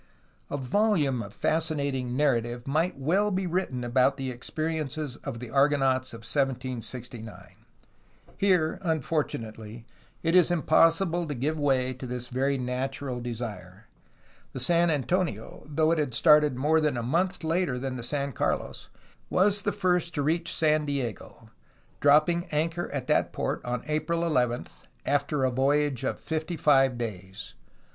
[0.49, 6.11] A volume of fascinating narrative might well be written of the experiences of the Argonauts
[6.11, 7.49] of 1769.
[8.35, 9.85] Here, un fortunately,
[10.23, 13.85] it is impossible to give way to this very natural desire.
[14.53, 18.31] The San Antonio, though it had started more than a month later than the San
[18.31, 18.89] Carlos,
[19.29, 21.51] was the first to reach San Diego,
[21.99, 24.65] dropping anchor at that port on April 11,
[25.05, 27.53] after a voyage of fifty five days.